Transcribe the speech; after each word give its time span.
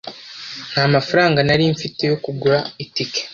ntamafaranga 0.71 1.39
nari 1.47 1.63
mfite 1.75 2.01
yo 2.09 2.15
kugura 2.23 2.57
itike 2.83 3.21